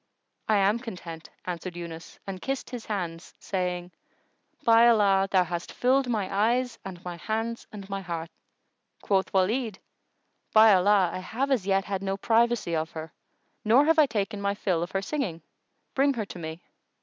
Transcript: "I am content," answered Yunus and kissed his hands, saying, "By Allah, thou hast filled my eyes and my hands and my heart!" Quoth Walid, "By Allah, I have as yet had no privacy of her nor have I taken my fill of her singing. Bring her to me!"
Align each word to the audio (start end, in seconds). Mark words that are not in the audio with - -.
"I 0.47 0.55
am 0.57 0.79
content," 0.79 1.29
answered 1.45 1.75
Yunus 1.75 2.17
and 2.25 2.41
kissed 2.41 2.71
his 2.71 2.87
hands, 2.87 3.35
saying, 3.37 3.91
"By 4.63 4.87
Allah, 4.87 5.27
thou 5.29 5.43
hast 5.43 5.71
filled 5.71 6.09
my 6.09 6.27
eyes 6.35 6.79
and 6.83 7.05
my 7.05 7.17
hands 7.17 7.67
and 7.71 7.87
my 7.87 8.01
heart!" 8.01 8.31
Quoth 9.03 9.31
Walid, 9.31 9.77
"By 10.53 10.73
Allah, 10.73 11.11
I 11.13 11.19
have 11.19 11.51
as 11.51 11.67
yet 11.67 11.85
had 11.85 12.01
no 12.01 12.17
privacy 12.17 12.75
of 12.75 12.89
her 12.93 13.13
nor 13.63 13.85
have 13.85 13.99
I 13.99 14.07
taken 14.07 14.41
my 14.41 14.55
fill 14.55 14.81
of 14.81 14.89
her 14.89 15.03
singing. 15.03 15.43
Bring 15.93 16.15
her 16.15 16.25
to 16.25 16.39
me!" 16.39 16.63